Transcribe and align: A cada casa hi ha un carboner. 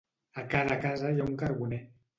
A 0.43 0.45
cada 0.53 0.79
casa 0.87 1.13
hi 1.15 1.21
ha 1.23 1.29
un 1.31 1.39
carboner. 1.45 1.85